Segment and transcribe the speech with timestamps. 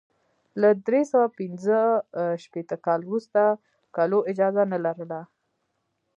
[0.61, 1.79] له درې سوه پنځه
[2.43, 3.41] شپېته کال وروسته
[3.95, 5.19] کلو اجازه نه لرله.